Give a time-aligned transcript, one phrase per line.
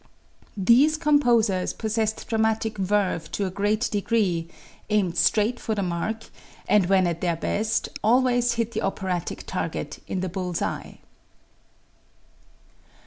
[0.57, 4.47] These composers possessed dramatic verve to a great degree,
[4.89, 6.23] aimed straight for the mark,
[6.67, 10.97] and when at their best always hit the operatic target in the bull's eye.